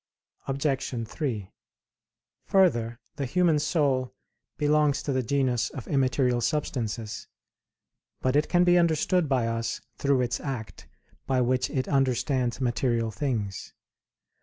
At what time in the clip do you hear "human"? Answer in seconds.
3.27-3.59